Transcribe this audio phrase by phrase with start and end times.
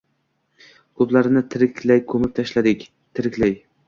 [1.01, 2.87] Ko‘plarini tiriklay ko‘mib tashladik,
[3.21, 3.55] tiriklay!